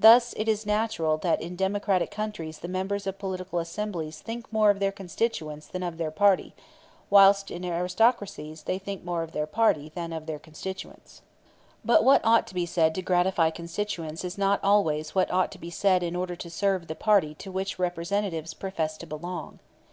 Thus 0.00 0.32
it 0.36 0.48
is 0.48 0.66
natural 0.66 1.16
that 1.18 1.40
in 1.40 1.54
democratic 1.54 2.10
countries 2.10 2.58
the 2.58 2.66
members 2.66 3.06
of 3.06 3.20
political 3.20 3.60
assemblies 3.60 4.18
think 4.20 4.52
more 4.52 4.68
of 4.68 4.80
their 4.80 4.90
constituents 4.90 5.68
than 5.68 5.84
of 5.84 5.96
their 5.96 6.10
party, 6.10 6.56
whilst 7.08 7.52
in 7.52 7.64
aristocracies 7.64 8.64
they 8.64 8.80
think 8.80 9.04
more 9.04 9.22
of 9.22 9.30
their 9.30 9.46
party 9.46 9.92
than 9.94 10.12
of 10.12 10.26
their 10.26 10.40
constituents. 10.40 11.22
But 11.84 12.02
what 12.02 12.20
ought 12.24 12.48
to 12.48 12.54
be 12.56 12.66
said 12.66 12.96
to 12.96 13.02
gratify 13.02 13.50
constituents 13.50 14.24
is 14.24 14.36
not 14.36 14.58
always 14.60 15.14
what 15.14 15.30
ought 15.32 15.52
to 15.52 15.58
be 15.58 15.70
said 15.70 16.02
in 16.02 16.16
order 16.16 16.34
to 16.34 16.50
serve 16.50 16.88
the 16.88 16.96
party 16.96 17.32
to 17.36 17.52
which 17.52 17.78
Representatives 17.78 18.54
profess 18.54 18.96
to 18.96 19.06
belong. 19.06 19.60